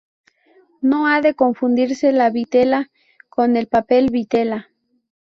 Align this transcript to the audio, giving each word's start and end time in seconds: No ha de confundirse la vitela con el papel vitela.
No 0.81 1.05
ha 1.05 1.21
de 1.21 1.35
confundirse 1.35 2.11
la 2.11 2.31
vitela 2.31 2.89
con 3.29 3.55
el 3.55 3.67
papel 3.67 4.09
vitela. 4.11 4.67